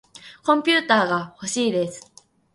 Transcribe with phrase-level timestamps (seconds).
[0.43, 2.11] コンピューターがほしいです。